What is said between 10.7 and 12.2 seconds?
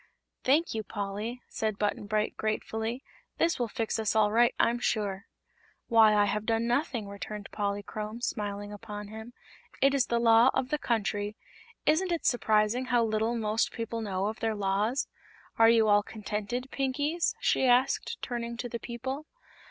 Country. Isn't